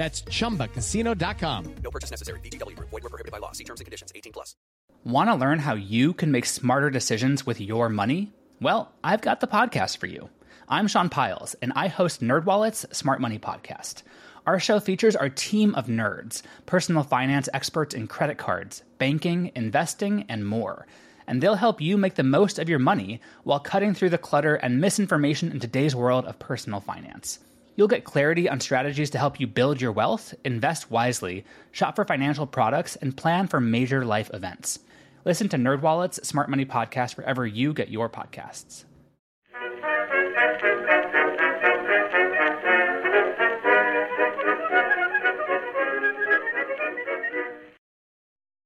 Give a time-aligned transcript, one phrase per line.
[0.00, 1.74] That's chumbacasino.com.
[1.84, 2.40] No purchase necessary.
[2.40, 2.88] VGW Group.
[2.88, 3.52] Void were prohibited by law.
[3.52, 4.10] See terms and conditions.
[4.14, 4.56] 18 plus.
[5.04, 8.32] Want to learn how you can make smarter decisions with your money?
[8.62, 10.30] Well, I've got the podcast for you.
[10.70, 14.02] I'm Sean Pyles, and I host NerdWallet's Smart Money Podcast.
[14.46, 20.24] Our show features our team of nerds, personal finance experts in credit cards, banking, investing,
[20.30, 20.86] and more.
[21.26, 24.54] And they'll help you make the most of your money while cutting through the clutter
[24.54, 27.38] and misinformation in today's world of personal finance.
[27.76, 32.04] You'll get clarity on strategies to help you build your wealth, invest wisely, shop for
[32.04, 34.80] financial products, and plan for major life events.
[35.24, 38.84] Listen to NerdWallet's Smart Money Podcast wherever you get your podcasts.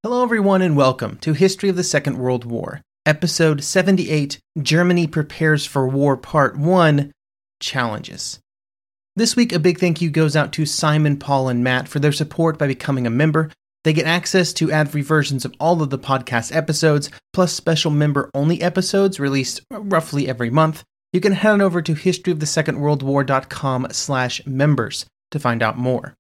[0.02, 5.66] Hello, everyone, and welcome to History of the Second World War, Episode 78 Germany Prepares
[5.66, 7.10] for War, Part 1
[7.60, 8.38] Challenges.
[9.16, 12.10] This week, a big thank you goes out to Simon, Paul, and Matt for their
[12.10, 13.48] support by becoming a member.
[13.84, 17.92] They get access to ad free versions of all of the podcast episodes, plus special
[17.92, 20.82] member only episodes released roughly every month.
[21.12, 26.16] You can head on over to historyofthesecondworldwar.com slash members to find out more.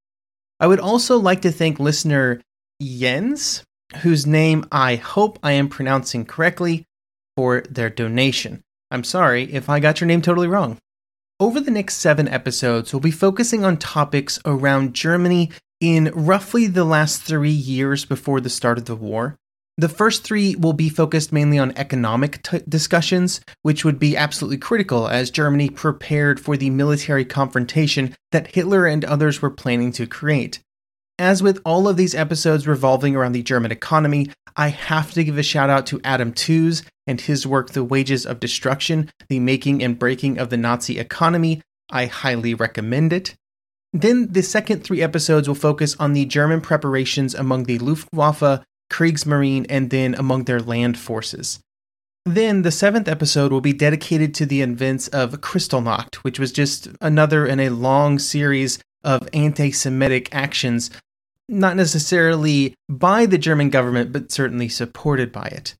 [0.60, 2.40] I would also like to thank listener
[2.80, 3.64] Jens,
[4.02, 6.84] whose name I hope I am pronouncing correctly,
[7.36, 8.62] for their donation.
[8.92, 10.78] I'm sorry if I got your name totally wrong.
[11.40, 16.84] Over the next seven episodes, we'll be focusing on topics around Germany in roughly the
[16.84, 19.36] last three years before the start of the war.
[19.76, 24.58] The first three will be focused mainly on economic t- discussions, which would be absolutely
[24.58, 30.06] critical as Germany prepared for the military confrontation that Hitler and others were planning to
[30.06, 30.60] create.
[31.18, 35.38] As with all of these episodes revolving around the German economy, I have to give
[35.38, 39.82] a shout out to Adam Tooze and his work, The Wages of Destruction The Making
[39.82, 41.62] and Breaking of the Nazi Economy.
[41.90, 43.36] I highly recommend it.
[43.92, 49.66] Then the second three episodes will focus on the German preparations among the Luftwaffe, Kriegsmarine,
[49.68, 51.60] and then among their land forces.
[52.24, 56.88] Then the seventh episode will be dedicated to the events of Kristallnacht, which was just
[57.00, 60.90] another in a long series of anti Semitic actions,
[61.48, 65.74] not necessarily by the German government, but certainly supported by it.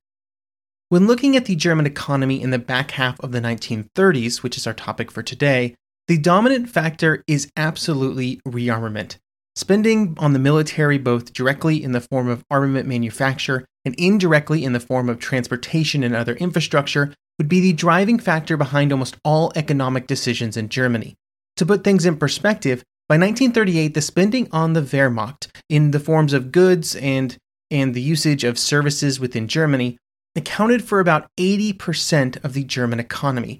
[0.89, 4.67] When looking at the German economy in the back half of the 1930s, which is
[4.67, 5.75] our topic for today,
[6.07, 9.17] the dominant factor is absolutely rearmament.
[9.55, 14.73] Spending on the military, both directly in the form of armament manufacture and indirectly in
[14.73, 19.51] the form of transportation and other infrastructure, would be the driving factor behind almost all
[19.55, 21.15] economic decisions in Germany.
[21.57, 26.33] To put things in perspective, by 1938, the spending on the Wehrmacht in the forms
[26.33, 27.37] of goods and,
[27.69, 29.97] and the usage of services within Germany
[30.35, 33.59] accounted for about 80% of the German economy.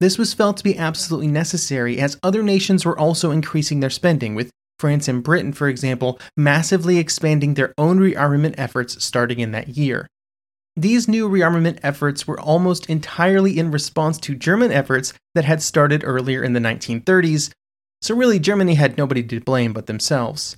[0.00, 4.34] This was felt to be absolutely necessary as other nations were also increasing their spending,
[4.34, 9.68] with France and Britain, for example, massively expanding their own rearmament efforts starting in that
[9.68, 10.06] year.
[10.74, 16.02] These new rearmament efforts were almost entirely in response to German efforts that had started
[16.04, 17.50] earlier in the 1930s,
[18.00, 20.56] so really Germany had nobody to blame but themselves.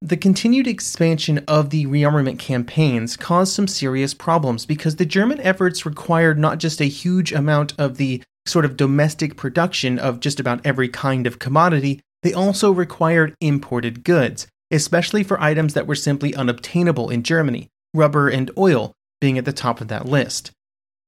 [0.00, 5.86] The continued expansion of the rearmament campaigns caused some serious problems because the German efforts
[5.86, 10.64] required not just a huge amount of the sort of domestic production of just about
[10.66, 16.34] every kind of commodity, they also required imported goods, especially for items that were simply
[16.34, 20.50] unobtainable in Germany, rubber and oil being at the top of that list.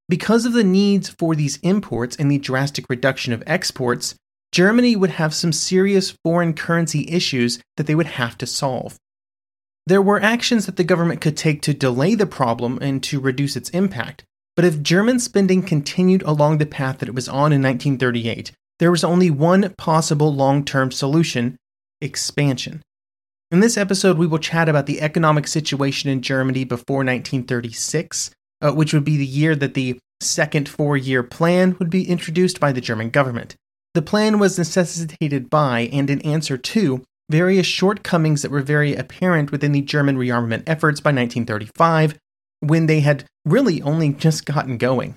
[0.08, 4.14] Because of the needs for these imports and the drastic reduction of exports,
[4.54, 8.96] Germany would have some serious foreign currency issues that they would have to solve.
[9.88, 13.56] There were actions that the government could take to delay the problem and to reduce
[13.56, 14.22] its impact,
[14.54, 18.92] but if German spending continued along the path that it was on in 1938, there
[18.92, 21.56] was only one possible long term solution
[22.00, 22.80] expansion.
[23.50, 28.30] In this episode, we will chat about the economic situation in Germany before 1936,
[28.60, 32.60] uh, which would be the year that the second four year plan would be introduced
[32.60, 33.56] by the German government.
[33.94, 39.52] The plan was necessitated by and in answer to various shortcomings that were very apparent
[39.52, 42.18] within the German rearmament efforts by 1935,
[42.60, 45.14] when they had really only just gotten going.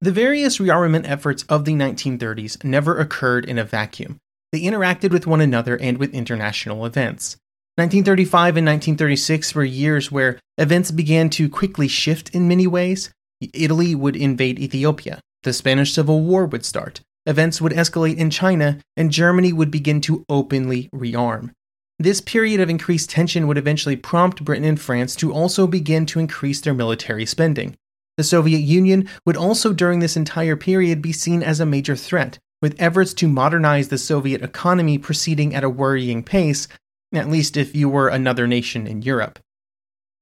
[0.00, 4.18] The various rearmament efforts of the 1930s never occurred in a vacuum.
[4.52, 7.36] they interacted with one another and with international events.
[7.76, 13.10] 1935 and 1936 were years where events began to quickly shift in many ways.
[13.52, 18.78] Italy would invade Ethiopia, the Spanish Civil War would start, events would escalate in China,
[18.96, 21.50] and Germany would begin to openly rearm.
[21.98, 26.20] This period of increased tension would eventually prompt Britain and France to also begin to
[26.20, 27.74] increase their military spending.
[28.16, 32.38] The Soviet Union would also, during this entire period, be seen as a major threat,
[32.62, 36.68] with efforts to modernize the Soviet economy proceeding at a worrying pace,
[37.14, 39.38] at least if you were another nation in Europe.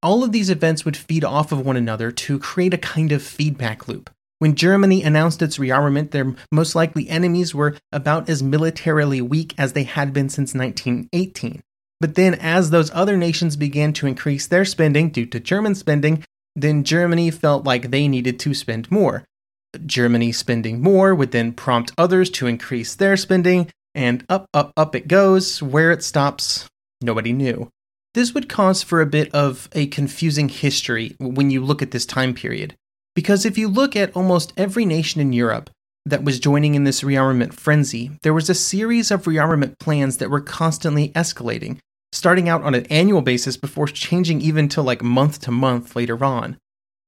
[0.03, 3.23] All of these events would feed off of one another to create a kind of
[3.23, 4.11] feedback loop.
[4.39, 9.73] When Germany announced its rearmament, their most likely enemies were about as militarily weak as
[9.73, 11.63] they had been since 1918.
[12.01, 16.25] But then, as those other nations began to increase their spending due to German spending,
[16.57, 19.25] then Germany felt like they needed to spend more.
[19.87, 24.95] Germany spending more would then prompt others to increase their spending, and up, up, up
[24.95, 25.63] it goes.
[25.63, 26.69] Where it stops,
[27.01, 27.71] nobody knew.
[28.15, 32.07] This would cause for a bit of a confusing history when you look at this
[32.07, 32.77] time period.
[33.15, 35.71] Because if you look at almost every nation in Europe
[36.05, 40.31] that was joining in this rearmament frenzy, there was a series of rearmament plans that
[40.31, 41.79] were constantly escalating,
[42.11, 46.25] starting out on an annual basis before changing even to like month to month later
[46.25, 46.57] on.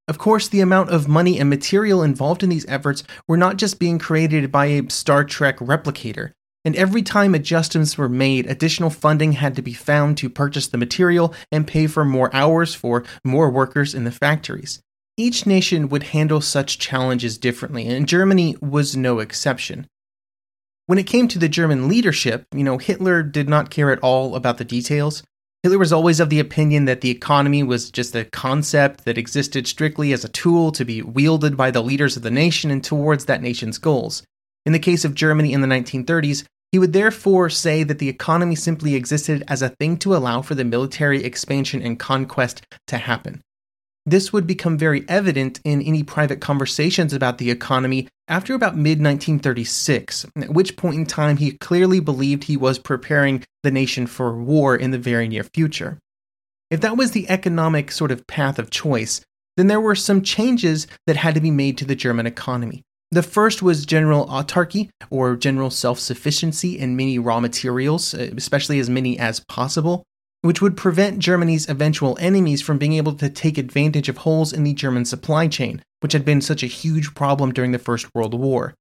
[0.07, 3.81] Of course, the amount of money and material involved in these efforts were not just
[3.81, 6.31] being created by a Star Trek replicator,
[6.65, 10.79] and every time adjustments were made, additional funding had to be found to purchase the
[10.79, 14.81] material and pay for more hours for more workers in the factories.
[15.19, 19.87] Each nation would handle such challenges differently, and Germany was no exception.
[20.85, 24.37] When it came to the German leadership, you know, Hitler did not care at all
[24.37, 25.23] about the details.
[25.63, 29.67] Hitler was always of the opinion that the economy was just a concept that existed
[29.67, 33.25] strictly as a tool to be wielded by the leaders of the nation and towards
[33.25, 34.23] that nation's goals.
[34.67, 38.55] In the case of Germany in the 1930s, he would therefore say that the economy
[38.55, 43.41] simply existed as a thing to allow for the military expansion and conquest to happen.
[44.09, 49.03] This would become very evident in any private conversations about the economy after about mid
[49.03, 54.41] 1936, at which point in time he clearly believed he was preparing the nation for
[54.41, 55.99] war in the very near future.
[56.71, 59.23] If that was the economic sort of path of choice,
[59.57, 62.83] then there were some changes that had to be made to the German economy.
[63.11, 68.79] The first was general autarky, or general self sufficiency in many raw materials, eh, especially
[68.79, 70.05] as many as possible
[70.47, 74.65] which would prevent Germany's eventual enemies from being able to take advantage of holes in
[74.65, 78.35] the German supply chain, which had been such a huge problem during the First World
[78.35, 78.75] War.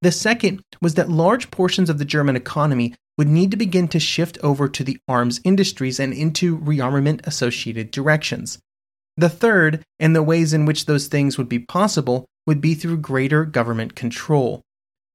[0.00, 3.98] The second was that large portions of the German economy would need to begin to
[3.98, 8.60] shift over to the arms industries and into rearmament associated directions.
[9.16, 12.98] The third, and the ways in which those things would be possible, would be through
[12.98, 14.62] greater government control.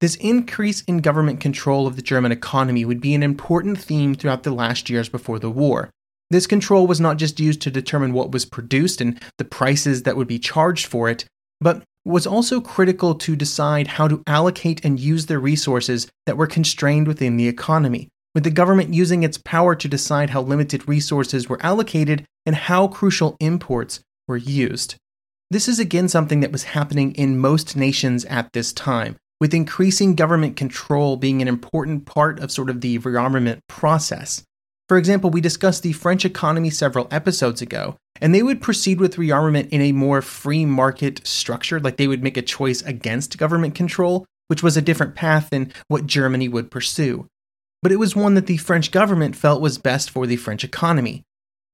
[0.01, 4.43] This increase in government control of the German economy would be an important theme throughout
[4.43, 5.91] the last years before the war.
[6.33, 10.17] This control was not just used to determine what was produced and the prices that
[10.17, 11.25] would be charged for it,
[11.61, 16.47] but was also critical to decide how to allocate and use the resources that were
[16.47, 21.47] constrained within the economy, with the government using its power to decide how limited resources
[21.47, 24.95] were allocated and how crucial imports were used.
[25.51, 30.15] This is again something that was happening in most nations at this time, with increasing
[30.15, 34.43] government control being an important part of sort of the rearmament process.
[34.89, 39.15] For example, we discussed the French economy several episodes ago, and they would proceed with
[39.15, 43.75] rearmament in a more free market structure, like they would make a choice against government
[43.75, 47.27] control, which was a different path than what Germany would pursue.
[47.81, 51.23] But it was one that the French government felt was best for the French economy.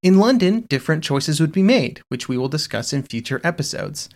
[0.02, 4.10] In London, different choices would be made, which we will discuss in future episodes.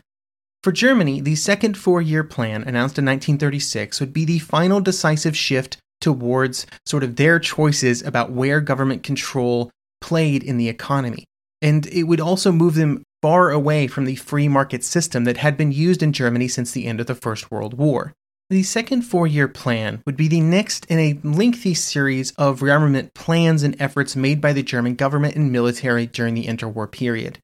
[0.63, 5.35] For Germany, the second four year plan, announced in 1936, would be the final decisive
[5.35, 11.23] shift towards sort of their choices about where government control played in the economy.
[11.61, 15.55] And it would also move them far away from the free market system that had
[15.55, 18.13] been used in Germany since the end of the First World War.
[18.49, 23.13] The second four year plan would be the next in a lengthy series of rearmament
[23.13, 27.39] plans and efforts made by the German government and military during the interwar period.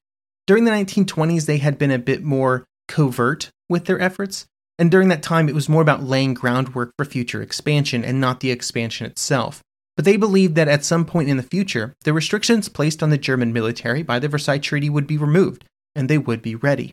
[0.46, 4.46] During the 1920s, they had been a bit more covert with their efforts,
[4.80, 8.40] and during that time it was more about laying groundwork for future expansion and not
[8.40, 9.62] the expansion itself.
[9.94, 13.18] But they believed that at some point in the future, the restrictions placed on the
[13.18, 16.92] German military by the Versailles Treaty would be removed, and they would be ready.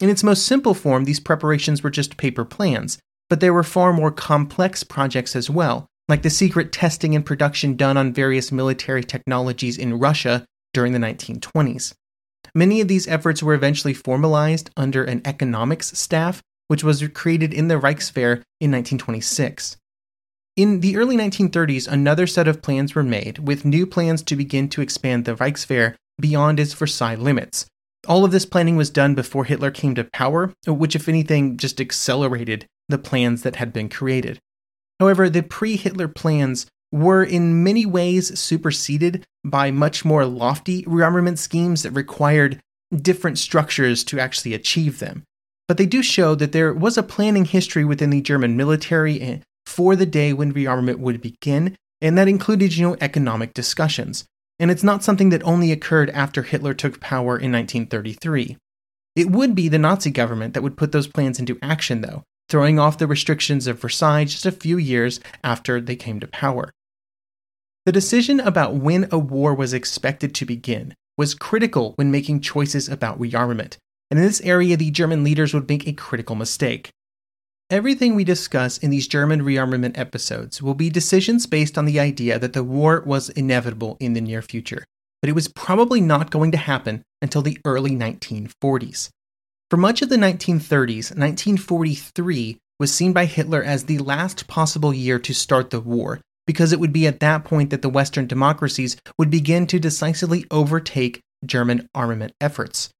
[0.00, 2.98] In its most simple form, these preparations were just paper plans,
[3.30, 7.76] but there were far more complex projects as well, like the secret testing and production
[7.76, 11.94] done on various military technologies in Russia during the 1920s.
[12.52, 17.68] Many of these efforts were eventually formalized under an economics staff, which was created in
[17.68, 19.76] the Reichswehr in 1926.
[20.56, 24.70] In the early 1930s, another set of plans were made, with new plans to begin
[24.70, 27.66] to expand the Reichswehr beyond its Versailles limits.
[28.08, 31.78] All of this planning was done before Hitler came to power, which, if anything, just
[31.78, 34.38] accelerated the plans that had been created.
[34.98, 41.36] However, the pre Hitler plans were in many ways superseded by much more lofty rearmament
[41.36, 42.62] schemes that required
[42.96, 45.24] different structures to actually achieve them.
[45.72, 49.38] But they do show that there was a planning history within the German military eh,
[49.64, 54.26] for the day when rearmament would begin, and that included, you know, economic discussions.
[54.58, 58.58] And it's not something that only occurred after Hitler took power in 1933.
[59.16, 62.78] It would be the Nazi government that would put those plans into action, though, throwing
[62.78, 66.70] off the restrictions of Versailles just a few years after they came to power.
[67.86, 72.90] The decision about when a war was expected to begin was critical when making choices
[72.90, 73.78] about rearmament,
[74.12, 76.90] and in this area, the German leaders would make a critical mistake.
[77.70, 82.38] Everything we discuss in these German rearmament episodes will be decisions based on the idea
[82.38, 84.84] that the war was inevitable in the near future,
[85.22, 89.08] but it was probably not going to happen until the early 1940s.
[89.70, 95.18] For much of the 1930s, 1943 was seen by Hitler as the last possible year
[95.20, 98.98] to start the war, because it would be at that point that the Western democracies
[99.18, 102.90] would begin to decisively overtake German armament efforts.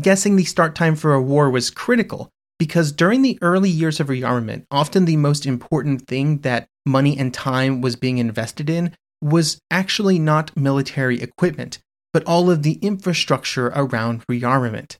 [0.00, 4.08] Guessing the start time for a war was critical because during the early years of
[4.08, 9.58] rearmament, often the most important thing that money and time was being invested in was
[9.70, 11.78] actually not military equipment,
[12.12, 14.96] but all of the infrastructure around rearmament.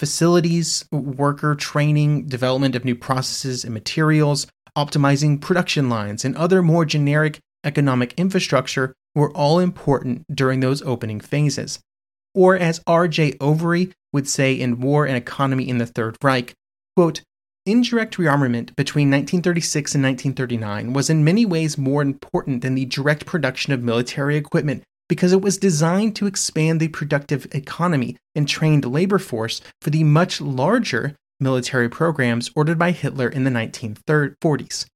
[0.00, 4.46] Facilities, worker training, development of new processes and materials,
[4.76, 11.20] optimizing production lines, and other more generic economic infrastructure were all important during those opening
[11.20, 11.78] phases.
[12.34, 13.32] Or, as R.J.
[13.32, 16.54] Overy would say in War and Economy in the Third Reich,
[16.96, 17.22] quote,
[17.64, 23.24] Indirect rearmament between 1936 and 1939 was in many ways more important than the direct
[23.24, 28.84] production of military equipment because it was designed to expand the productive economy and trained
[28.84, 34.86] labor force for the much larger military programs ordered by Hitler in the 1940s.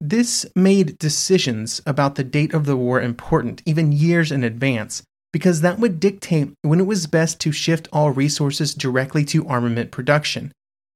[0.00, 5.60] This made decisions about the date of the war important, even years in advance, because
[5.60, 10.52] that would dictate when it was best to shift all resources directly to armament production.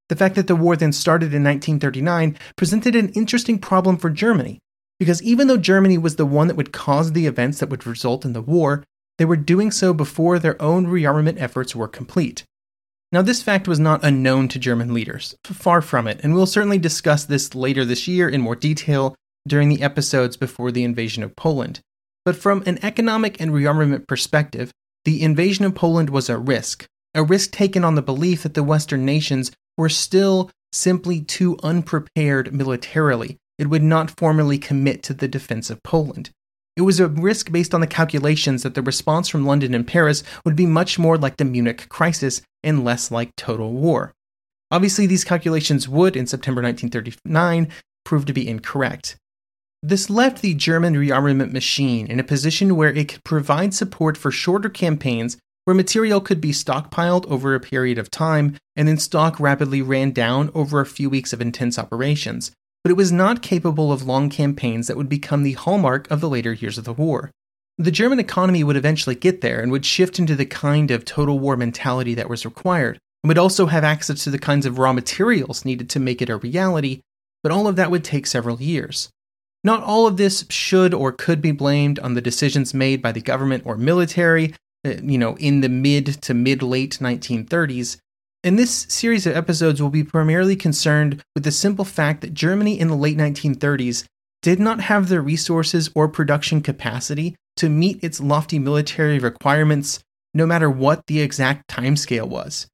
[0.08, 4.58] The fact that the war then started in 1939 presented an interesting problem for Germany,
[4.98, 8.24] because even though Germany was the one that would cause the events that would result
[8.24, 8.84] in the war,
[9.18, 12.44] they were doing so before their own rearmament efforts were complete.
[13.10, 16.78] Now, this fact was not unknown to German leaders, far from it, and we'll certainly
[16.78, 19.14] discuss this later this year in more detail
[19.46, 21.80] during the episodes before the invasion of Poland.
[22.24, 24.70] But from an economic and rearmament perspective,
[25.04, 28.62] the invasion of Poland was a risk, a risk taken on the belief that the
[28.62, 35.28] Western nations were still simply too unprepared militarily and would not formally commit to the
[35.28, 36.30] defense of Poland.
[36.76, 40.22] It was a risk based on the calculations that the response from London and Paris
[40.44, 44.12] would be much more like the Munich crisis and less like total war.
[44.70, 47.68] Obviously, these calculations would, in September 1939,
[48.04, 49.16] prove to be incorrect.
[49.84, 54.30] This left the German rearmament machine in a position where it could provide support for
[54.30, 59.40] shorter campaigns where material could be stockpiled over a period of time and then stock
[59.40, 62.52] rapidly ran down over a few weeks of intense operations,
[62.84, 66.28] but it was not capable of long campaigns that would become the hallmark of the
[66.28, 67.32] later years of the war.
[67.76, 71.40] The German economy would eventually get there and would shift into the kind of total
[71.40, 74.92] war mentality that was required, and would also have access to the kinds of raw
[74.92, 77.00] materials needed to make it a reality,
[77.42, 79.08] but all of that would take several years.
[79.64, 83.20] Not all of this should or could be blamed on the decisions made by the
[83.20, 84.54] government or military,
[84.84, 87.98] uh, you know, in the mid to mid late 1930s,
[88.44, 92.78] in this series of episodes, we'll be primarily concerned with the simple fact that Germany
[92.78, 94.04] in the late 1930s
[94.42, 100.00] did not have the resources or production capacity to meet its lofty military requirements,
[100.34, 102.66] no matter what the exact timescale was.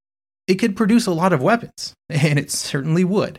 [0.47, 3.39] It could produce a lot of weapons, and it certainly would.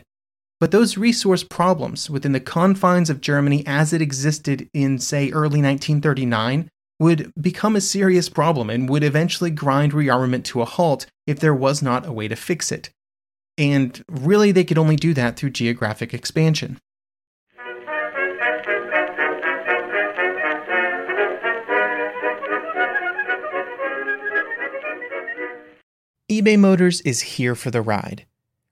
[0.60, 5.62] But those resource problems within the confines of Germany as it existed in, say, early
[5.62, 11.40] 1939 would become a serious problem and would eventually grind rearmament to a halt if
[11.40, 12.90] there was not a way to fix it.
[13.56, 16.78] And really, they could only do that through geographic expansion.
[26.30, 28.26] eBay Motors is here for the ride.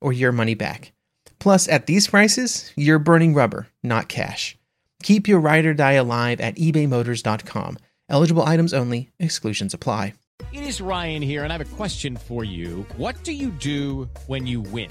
[0.00, 0.92] or your money back.
[1.38, 4.56] Plus, at these prices, you're burning rubber, not cash.
[5.02, 7.78] Keep your ride or die alive at ebaymotors.com.
[8.08, 10.14] Eligible items only, exclusions apply.
[10.52, 12.86] It is Ryan here, and I have a question for you.
[12.96, 14.90] What do you do when you win?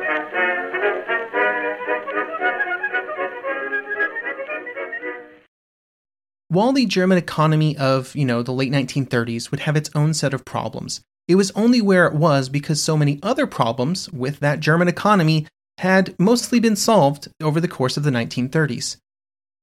[6.51, 10.33] While the German economy of, you know, the late 1930s would have its own set
[10.33, 14.59] of problems, it was only where it was because so many other problems with that
[14.59, 15.47] German economy
[15.77, 18.97] had mostly been solved over the course of the 1930s.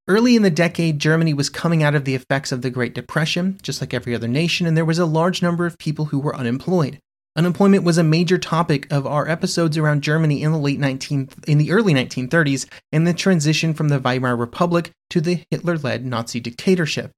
[0.07, 3.59] Early in the decade, Germany was coming out of the effects of the Great Depression,
[3.61, 6.35] just like every other nation, and there was a large number of people who were
[6.35, 6.99] unemployed.
[7.35, 11.57] Unemployment was a major topic of our episodes around Germany in the late 19 in
[11.57, 17.11] the early 1930s and the transition from the Weimar Republic to the Hitler-led Nazi dictatorship.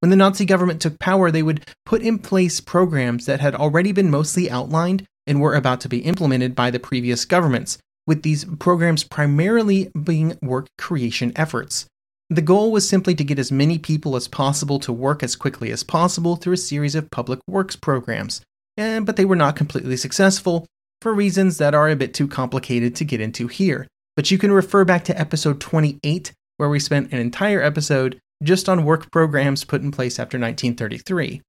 [0.00, 3.92] When the Nazi government took power, they would put in place programs that had already
[3.92, 8.44] been mostly outlined and were about to be implemented by the previous governments, with these
[8.58, 11.86] programs primarily being work creation efforts.
[12.30, 15.70] The goal was simply to get as many people as possible to work as quickly
[15.72, 18.40] as possible through a series of public works programs,
[18.78, 20.66] and, but they were not completely successful
[21.02, 23.86] for reasons that are a bit too complicated to get into here.
[24.16, 28.68] But you can refer back to episode 28, where we spent an entire episode just
[28.68, 31.42] on work programs put in place after 1933.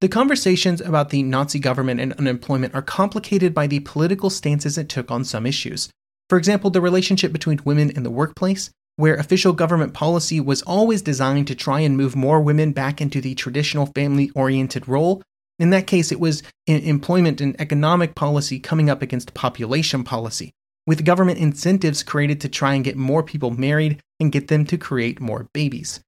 [0.00, 4.88] The conversations about the Nazi government and unemployment are complicated by the political stances it
[4.88, 5.88] took on some issues.
[6.28, 11.02] For example, the relationship between women in the workplace, where official government policy was always
[11.02, 15.22] designed to try and move more women back into the traditional family oriented role.
[15.58, 20.52] In that case, it was employment and economic policy coming up against population policy,
[20.86, 24.78] with government incentives created to try and get more people married and get them to
[24.78, 26.00] create more babies.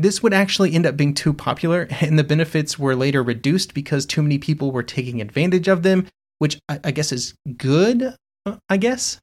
[0.00, 4.06] This would actually end up being too popular, and the benefits were later reduced because
[4.06, 6.06] too many people were taking advantage of them,
[6.38, 8.14] which I, guess is good,
[8.46, 9.20] uh, I guess.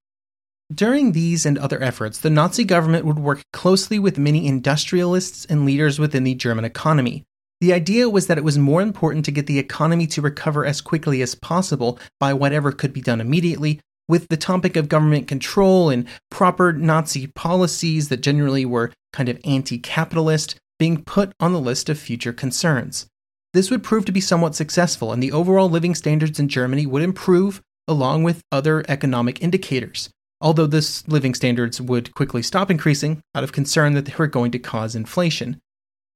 [0.74, 5.66] During these and other efforts, the Nazi government would work closely with many industrialists and
[5.66, 7.24] leaders within the German economy.
[7.62, 10.82] The idea was that it was more important to get the economy to recover as
[10.82, 15.89] quickly as possible by whatever could be done immediately, with the topic of government control
[15.89, 21.60] and proper Nazi policies that generally were kind of anti capitalist being put on the
[21.60, 23.08] list of future concerns.
[23.54, 27.02] This would prove to be somewhat successful, and the overall living standards in Germany would
[27.02, 30.10] improve along with other economic indicators
[30.41, 34.52] although this living standards would quickly stop increasing out of concern that they were going
[34.52, 35.60] to cause inflation.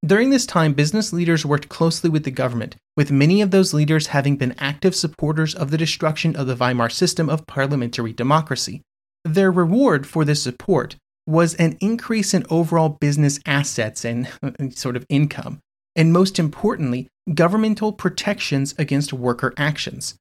[0.06, 4.08] During this time, business leaders worked closely with the government, with many of those leaders
[4.08, 8.82] having been active supporters of the destruction of the Weimar system of parliamentary democracy.
[9.26, 10.96] Their reward for this support
[11.28, 14.30] was an increase in overall business assets and
[14.74, 15.60] sort of income,
[15.98, 20.16] and most importantly, governmental protections against worker actions.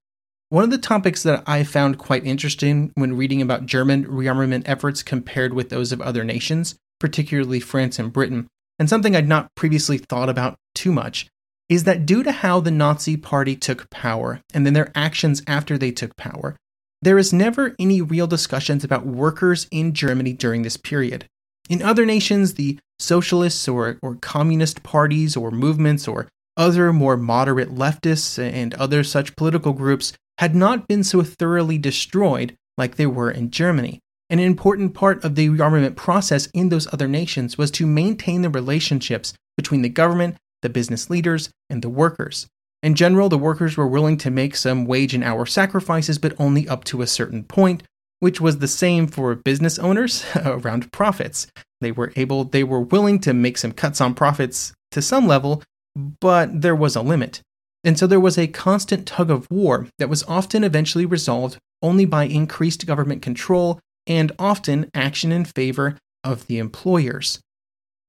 [0.49, 5.03] One of the topics that I found quite interesting when reading about German rearmament efforts
[5.03, 8.47] compared with those of other nations, particularly France and Britain,
[8.79, 11.27] and something I'd not previously thought about too much,
[11.67, 15.77] is that due to how the Nazi Party took power and then their actions after
[15.77, 16.55] they took power,
[17.01, 21.27] there is never any real discussions about workers in Germany during this period.
[21.69, 27.73] In other nations, the socialists or, or communist parties or movements or other more moderate
[27.73, 33.31] leftists and other such political groups had not been so thoroughly destroyed like they were
[33.31, 33.99] in Germany.
[34.31, 38.49] An important part of the rearmament process in those other nations was to maintain the
[38.49, 42.45] relationships between the government, the business leaders, and the workers.
[42.83, 46.67] In general, the workers were willing to make some wage and hour sacrifices, but only
[46.67, 47.81] up to a certain point,
[48.19, 51.47] which was the same for business owners around profits.
[51.81, 55.63] They were able they were willing to make some cuts on profits to some level,
[55.95, 57.41] but there was a limit.
[57.83, 62.05] And so there was a constant tug of war that was often eventually resolved only
[62.05, 63.79] by increased government control
[64.09, 67.39] and often action in favor of the employers.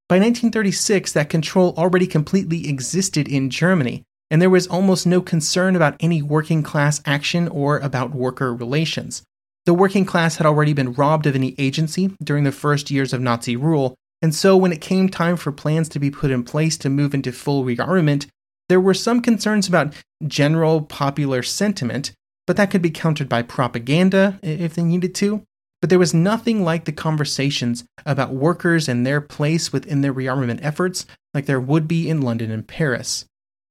[0.09, 5.77] By 1936, that control already completely existed in Germany, and there was almost no concern
[5.77, 9.23] about any working class action or about worker relations.
[9.67, 13.21] The working class had already been robbed of any agency during the first years of
[13.21, 16.77] Nazi rule, and so when it came time for plans to be put in place
[16.79, 18.27] to move into full rearmament,
[18.69, 19.95] there were some concerns about
[20.27, 22.13] general popular sentiment,
[22.47, 25.45] but that could be countered by propaganda if they needed to.
[25.81, 30.61] But there was nothing like the conversations about workers and their place within their rearmament
[30.62, 33.25] efforts like there would be in London and Paris.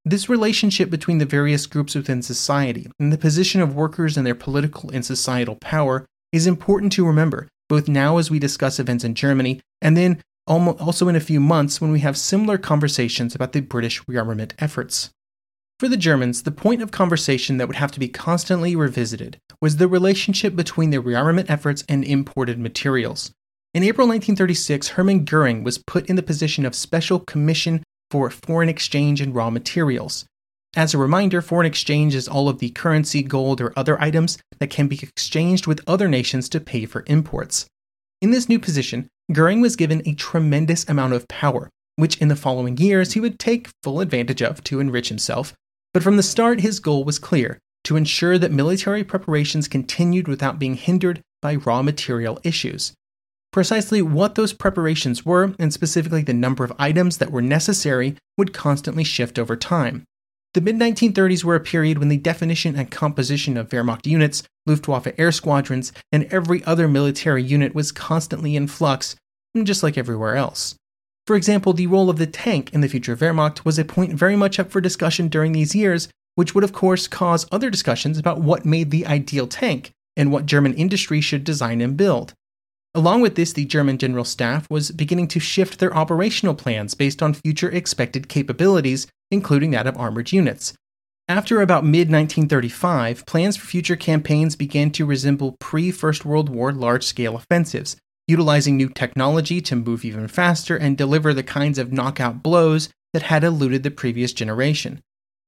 [0.05, 4.33] This relationship between the various groups within society and the position of workers and their
[4.33, 9.13] political and societal power is important to remember, both now as we discuss events in
[9.13, 13.59] Germany, and then also in a few months when we have similar conversations about the
[13.59, 15.11] British rearmament efforts.
[15.79, 19.77] For the Germans, the point of conversation that would have to be constantly revisited was
[19.77, 23.31] the relationship between their rearmament efforts and imported materials.
[23.73, 28.67] In April 1936, Hermann Goering was put in the position of Special Commission for Foreign
[28.67, 30.25] Exchange and Raw Materials.
[30.75, 34.69] As a reminder, foreign exchange is all of the currency, gold, or other items that
[34.69, 37.67] can be exchanged with other nations to pay for imports.
[38.21, 42.35] In this new position, Goering was given a tremendous amount of power, which in the
[42.35, 45.53] following years he would take full advantage of to enrich himself.
[45.93, 50.59] But from the start, his goal was clear to ensure that military preparations continued without
[50.59, 52.93] being hindered by raw material issues.
[53.51, 58.53] Precisely what those preparations were, and specifically the number of items that were necessary, would
[58.53, 60.03] constantly shift over time.
[60.53, 65.13] The mid 1930s were a period when the definition and composition of Wehrmacht units, Luftwaffe
[65.17, 69.15] air squadrons, and every other military unit was constantly in flux,
[69.63, 70.75] just like everywhere else.
[71.29, 74.35] For example, the role of the tank in the future Wehrmacht was a point very
[74.35, 78.41] much up for discussion during these years, which would of course cause other discussions about
[78.41, 82.33] what made the ideal tank and what German industry should design and build.
[82.95, 87.21] Along with this, the German General Staff was beginning to shift their operational plans based
[87.21, 90.73] on future expected capabilities, including that of armored units.
[91.27, 96.71] After about mid 1935, plans for future campaigns began to resemble pre First World War
[96.71, 97.97] large scale offensives,
[98.29, 103.23] utilizing new technology to move even faster and deliver the kinds of knockout blows that
[103.23, 105.01] had eluded the previous generation.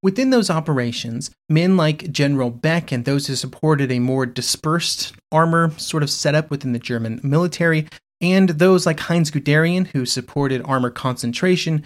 [0.04, 5.72] Within those operations, men like General Beck and those who supported a more dispersed armor
[5.78, 7.88] sort of setup within the German military,
[8.20, 11.86] and those like Heinz Guderian, who supported armor concentration,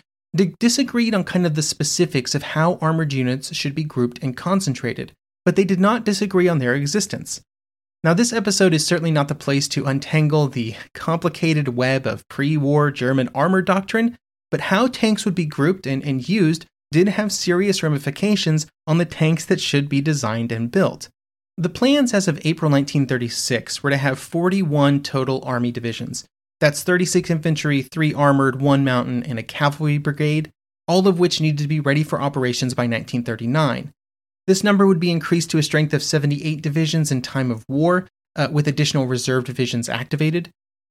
[0.59, 5.11] disagreed on kind of the specifics of how armored units should be grouped and concentrated,
[5.43, 7.41] but they did not disagree on their existence.
[8.05, 12.55] Now, this episode is certainly not the place to untangle the complicated web of pre
[12.55, 14.15] war German armor doctrine,
[14.51, 19.05] but how tanks would be grouped and, and used did have serious ramifications on the
[19.05, 21.09] tanks that should be designed and built.
[21.57, 26.25] The plans as of April 1936 were to have 41 total Army divisions.
[26.59, 30.51] That's 36 infantry, 3 armored, 1 mountain, and a cavalry brigade,
[30.87, 33.91] all of which needed to be ready for operations by 1939.
[34.47, 38.07] This number would be increased to a strength of 78 divisions in time of war,
[38.35, 40.49] uh, with additional reserve divisions activated.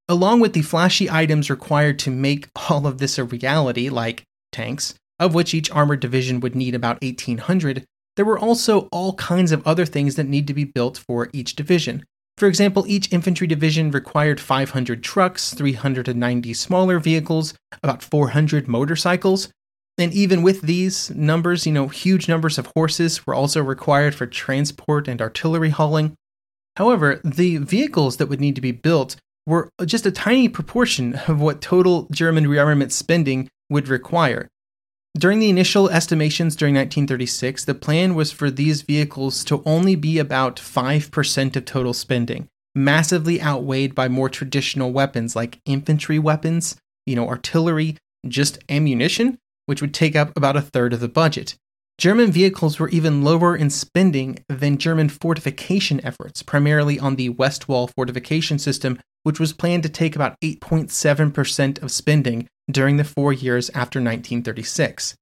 [0.09, 4.95] Along with the flashy items required to make all of this a reality, like tanks,
[5.19, 7.85] of which each armored division would need about 1,800,
[8.17, 11.57] there were also all kinds of other things that need to be built for each
[11.57, 12.05] division.
[12.37, 19.49] For example, each infantry division required 500 trucks, 390 smaller vehicles, about 400 motorcycles.
[19.97, 24.27] And even with these numbers, you know, huge numbers of horses were also required for
[24.27, 26.15] transport and artillery hauling.
[26.77, 31.41] However, the vehicles that would need to be built were just a tiny proportion of
[31.41, 34.49] what total German rearmament spending would require.
[35.17, 40.19] During the initial estimations during 1936, the plan was for these vehicles to only be
[40.19, 46.75] about 5% of total spending, massively outweighed by more traditional weapons like infantry weapons,
[47.07, 51.57] you know, artillery, just ammunition, which would take up about a third of the budget.
[51.97, 57.69] German vehicles were even lower in spending than German fortification efforts, primarily on the West
[57.69, 63.33] Wall fortification system, which was planned to take about 8.7% of spending during the four
[63.33, 65.15] years after 1936.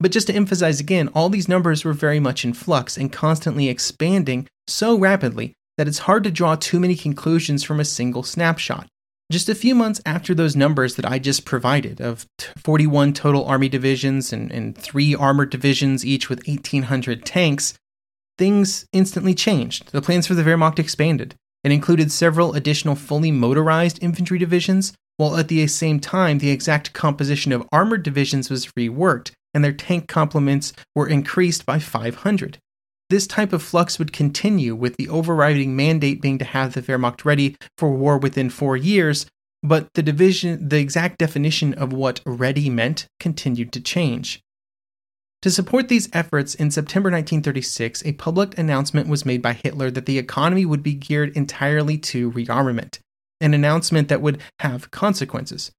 [0.00, 3.68] But just to emphasize again, all these numbers were very much in flux and constantly
[3.68, 8.88] expanding so rapidly that it's hard to draw too many conclusions from a single snapshot.
[9.30, 12.26] Just a few months after those numbers that I just provided of
[12.58, 17.74] 41 total army divisions and, and three armored divisions, each with 1,800 tanks,
[18.38, 19.92] things instantly changed.
[19.92, 21.36] The plans for the Wehrmacht expanded.
[21.62, 26.92] It included several additional fully motorized infantry divisions, while at the same time, the exact
[26.92, 32.58] composition of armored divisions was reworked and their tank complements were increased by 500.
[33.10, 37.24] This type of flux would continue, with the overriding mandate being to have the Wehrmacht
[37.24, 39.26] ready for war within four years,
[39.64, 44.40] but the division, the exact definition of what ready meant continued to change.
[45.42, 50.06] To support these efforts, in September 1936, a public announcement was made by Hitler that
[50.06, 53.00] the economy would be geared entirely to rearmament,
[53.40, 55.72] an announcement that would have consequences.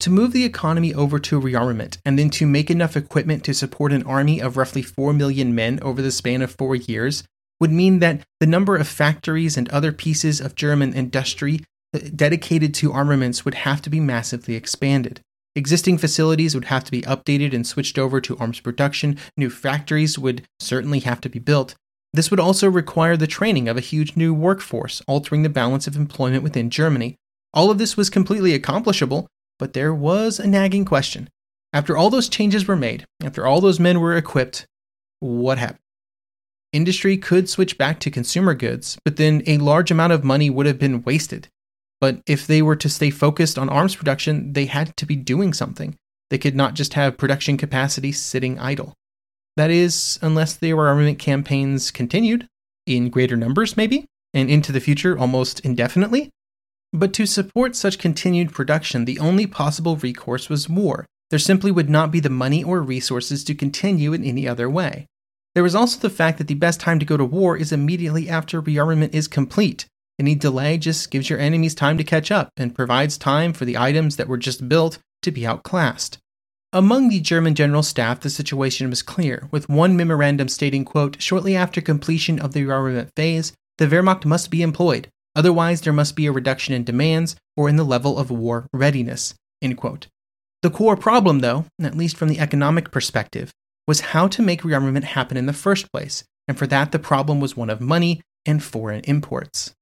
[0.00, 3.92] To move the economy over to rearmament and then to make enough equipment to support
[3.92, 7.22] an army of roughly 4 million men over the span of four years
[7.60, 11.60] would mean that the number of factories and other pieces of German industry
[11.94, 15.20] uh, dedicated to armaments would have to be massively expanded.
[15.54, 19.18] Existing facilities would have to be updated and switched over to arms production.
[19.36, 21.74] New factories would certainly have to be built.
[22.14, 25.96] This would also require the training of a huge new workforce, altering the balance of
[25.96, 27.16] employment within Germany.
[27.52, 29.26] All of this was completely accomplishable,
[29.60, 31.28] but there was a nagging question.
[31.72, 34.66] After all those changes were made, after all those men were equipped,
[35.20, 35.78] what happened?
[36.72, 40.66] Industry could switch back to consumer goods, but then a large amount of money would
[40.66, 41.48] have been wasted.
[42.00, 45.52] But if they were to stay focused on arms production, they had to be doing
[45.52, 45.96] something.
[46.30, 48.94] They could not just have production capacity sitting idle.
[49.56, 52.48] That is, unless the armament campaigns continued,
[52.86, 56.30] in greater numbers maybe, and into the future almost indefinitely.
[56.92, 61.06] But to support such continued production, the only possible recourse was war.
[61.30, 65.06] There simply would not be the money or resources to continue in any other way.
[65.54, 68.28] There was also the fact that the best time to go to war is immediately
[68.28, 69.86] after rearmament is complete.
[70.18, 73.78] Any delay just gives your enemies time to catch up and provides time for the
[73.78, 76.18] items that were just built to be outclassed.
[76.72, 81.56] Among the German general staff, the situation was clear, with one memorandum stating, quote, shortly
[81.56, 85.08] after completion of the rearmament phase, the Wehrmacht must be employed,
[85.40, 89.32] otherwise there must be a reduction in demands or in the level of war readiness.
[89.62, 93.50] The core problem, though, at least from the economic perspective,
[93.86, 97.40] was how to make rearmament happen in the first place, and for that the problem
[97.40, 99.72] was one of money and foreign imports.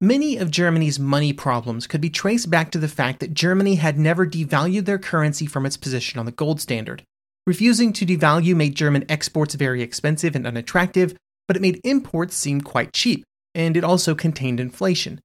[0.00, 3.98] Many of Germany's money problems could be traced back to the fact that Germany had
[3.98, 7.02] never devalued their currency from its position on the gold standard.
[7.44, 11.16] Refusing to devalue made German exports very expensive and unattractive,
[11.48, 13.24] but it made imports seem quite cheap,
[13.58, 15.20] and it also contained inflation.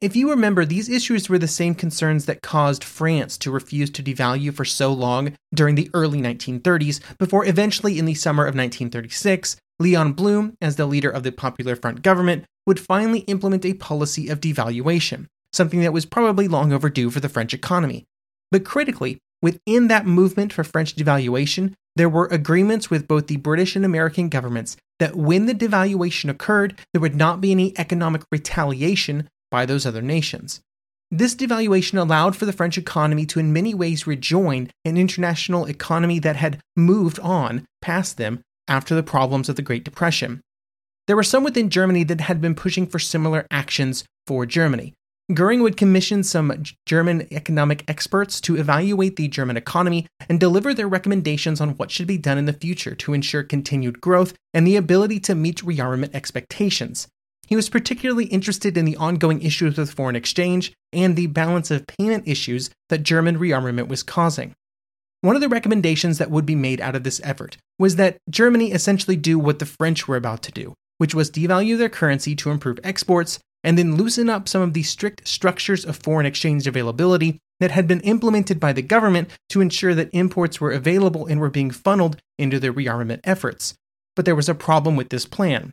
[0.00, 4.02] If you remember, these issues were the same concerns that caused France to refuse to
[4.02, 9.56] devalue for so long during the early 1930s, before eventually in the summer of 1936,
[9.80, 14.28] Leon Blum, as the leader of the Popular Front government, would finally implement a policy
[14.28, 18.04] of devaluation, something that was probably long overdue for the French economy.
[18.50, 23.74] But critically, within that movement for French devaluation, there were agreements with both the British
[23.74, 29.28] and American governments that when the devaluation occurred, there would not be any economic retaliation
[29.50, 30.60] by those other nations.
[31.10, 36.18] This devaluation allowed for the French economy to, in many ways, rejoin an international economy
[36.18, 40.42] that had moved on past them after the problems of the Great Depression.
[41.06, 44.92] There were some within Germany that had been pushing for similar actions for Germany.
[45.34, 50.88] Goering would commission some German economic experts to evaluate the German economy and deliver their
[50.88, 54.76] recommendations on what should be done in the future to ensure continued growth and the
[54.76, 57.08] ability to meet rearmament expectations.
[57.46, 61.86] He was particularly interested in the ongoing issues with foreign exchange and the balance of
[61.86, 64.54] payment issues that German rearmament was causing.
[65.20, 68.72] One of the recommendations that would be made out of this effort was that Germany
[68.72, 72.50] essentially do what the French were about to do, which was devalue their currency to
[72.50, 77.40] improve exports and then loosen up some of the strict structures of foreign exchange availability
[77.60, 81.50] that had been implemented by the government to ensure that imports were available and were
[81.50, 83.74] being funneled into their rearmament efforts.
[84.14, 85.72] But there was a problem with this plan.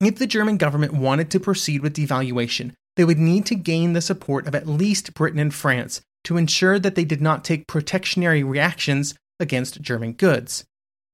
[0.00, 4.00] If the German government wanted to proceed with devaluation, they would need to gain the
[4.00, 8.42] support of at least Britain and France to ensure that they did not take protectionary
[8.42, 10.64] reactions against German goods.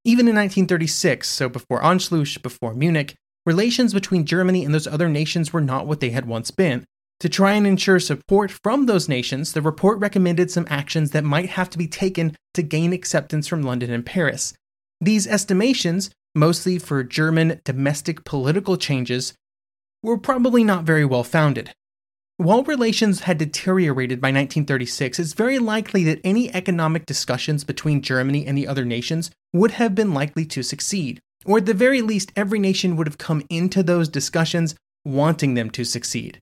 [0.04, 3.14] Even in 1936, so before Anschluss, before Munich,
[3.48, 6.84] relations between Germany and those other nations were not what they had once been.
[7.20, 11.48] To try and ensure support from those nations, the report recommended some actions that might
[11.48, 14.52] have to be taken to gain acceptance from London and Paris.
[15.00, 19.32] These estimations, mostly for German domestic political changes,
[20.02, 21.72] were probably not very well founded.
[22.36, 28.46] While relations had deteriorated by 1936, it's very likely that any economic discussions between Germany
[28.46, 31.18] and the other nations would have been likely to succeed.
[31.48, 35.70] Or at the very least, every nation would have come into those discussions wanting them
[35.70, 36.40] to succeed.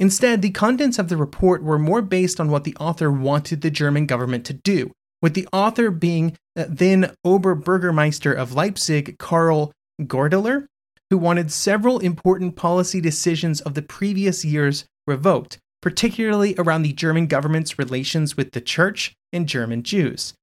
[0.00, 3.70] Instead, the contents of the report were more based on what the author wanted the
[3.70, 4.90] German government to do,
[5.22, 9.70] with the author being uh, then Oberbürgermeister of Leipzig, Carl
[10.02, 10.66] Goerdeler,
[11.08, 17.28] who wanted several important policy decisions of the previous years revoked, particularly around the German
[17.28, 20.34] government's relations with the church and German Jews.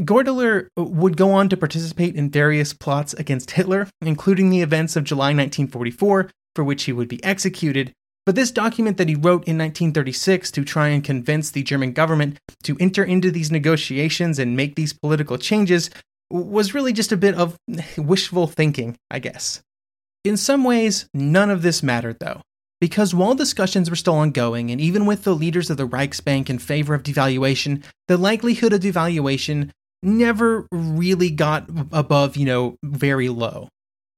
[0.00, 5.04] Goerdeler would go on to participate in various plots against Hitler, including the events of
[5.04, 7.92] July 1944, for which he would be executed.
[8.24, 12.38] But this document that he wrote in 1936 to try and convince the German government
[12.62, 15.90] to enter into these negotiations and make these political changes
[16.30, 17.56] was really just a bit of
[17.96, 19.62] wishful thinking, I guess.
[20.24, 22.42] In some ways, none of this mattered, though.
[22.80, 26.58] because while discussions were still ongoing, and even with the leaders of the Reichsbank in
[26.58, 29.70] favor of devaluation, the likelihood of devaluation
[30.02, 33.68] never really got above, you know, very low.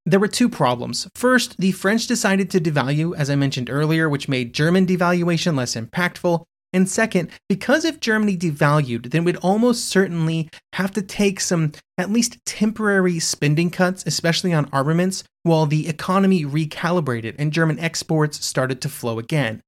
[0.06, 1.08] There were two problems.
[1.14, 5.74] First, the French decided to devalue, as I mentioned earlier, which made German devaluation less
[5.74, 6.44] impactful.
[6.72, 12.10] And second, because if Germany devalued, then we'd almost certainly have to take some at
[12.10, 18.80] least temporary spending cuts, especially on armaments, while the economy recalibrated and German exports started
[18.82, 19.62] to flow again.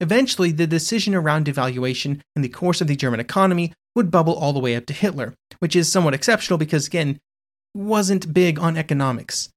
[0.00, 4.52] Eventually, the decision around devaluation in the course of the German economy would bubble all
[4.52, 7.18] the way up to Hitler, which is somewhat exceptional because, again,
[7.74, 9.48] wasn't big on economics.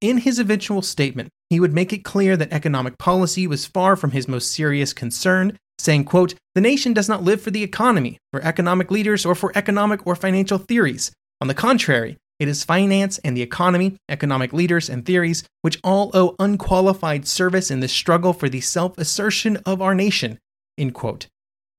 [0.00, 4.12] In his eventual statement, he would make it clear that economic policy was far from
[4.12, 8.42] his most serious concern, saying, quote, "The nation does not live for the economy, for
[8.42, 11.10] economic leaders, or for economic or financial theories.
[11.40, 16.10] On the contrary, it is finance and the economy, economic leaders and theories, which all
[16.14, 20.38] owe unqualified service in the struggle for the self-assertion of our nation."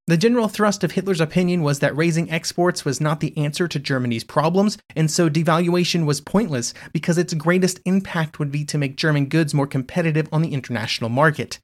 [0.08, 3.80] The general thrust of Hitler's opinion was that raising exports was not the answer to
[3.80, 8.96] Germany's problems, and so devaluation was pointless because its greatest impact would be to make
[8.98, 11.60] German goods more competitive on the international market.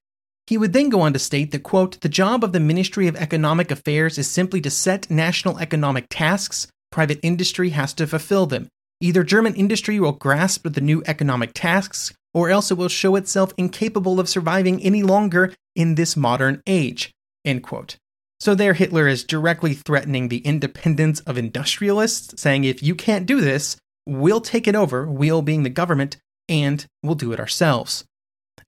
[0.46, 3.18] He would then go on to state that, quote, the job of the Ministry of
[3.18, 8.70] Economic Affairs is simply to set national economic tasks, private industry has to fulfill them.
[9.00, 13.54] Either German industry will grasp the new economic tasks, or else it will show itself
[13.58, 17.12] incapable of surviving any longer in this modern age.
[17.46, 17.98] End quote.
[18.40, 23.42] So there, Hitler is directly threatening the independence of industrialists, saying if you can't do
[23.42, 26.18] this, we'll take it over, we'll being the government,
[26.50, 28.04] and we'll do it ourselves.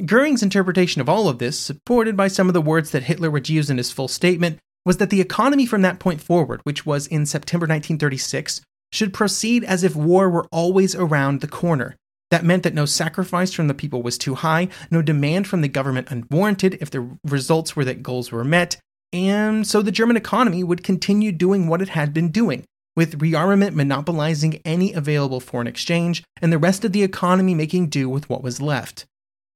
[0.05, 3.49] Goering's interpretation of all of this, supported by some of the words that Hitler would
[3.49, 7.05] use in his full statement, was that the economy from that point forward, which was
[7.07, 11.95] in September 1936, should proceed as if war were always around the corner.
[12.31, 15.67] That meant that no sacrifice from the people was too high, no demand from the
[15.67, 18.77] government unwarranted if the results were that goals were met,
[19.11, 22.63] and so the German economy would continue doing what it had been doing,
[22.95, 28.07] with rearmament monopolizing any available foreign exchange, and the rest of the economy making do
[28.07, 29.05] with what was left.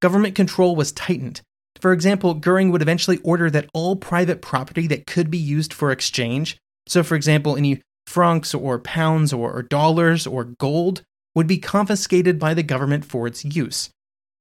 [0.02, 1.42] Government control was tightened.
[1.80, 5.92] For example, Goering would eventually order that all private property that could be used for
[5.92, 7.82] exchange, so for example, any
[8.14, 11.02] francs or pounds or dollars or gold,
[11.34, 13.90] would be confiscated by the government for its use.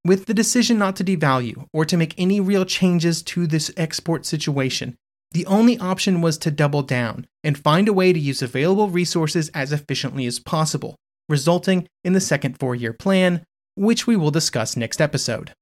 [0.05, 4.27] With the decision not to devalue or to make any real changes to this export
[4.27, 4.95] situation,
[5.31, 9.49] the only option was to double down and find a way to use available resources
[9.55, 10.95] as efficiently as possible,
[11.27, 13.43] resulting in the second four year plan,
[13.75, 15.53] which we will discuss next episode.